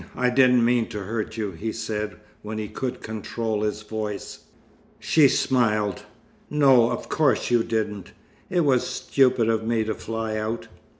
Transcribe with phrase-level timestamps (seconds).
[0.15, 4.45] I didn't mean to hurt you," he said when he could control his voice.
[4.97, 6.05] She smiled.
[6.49, 8.11] "No, of course you didn't.
[8.49, 10.67] It was stupid of me to fly out.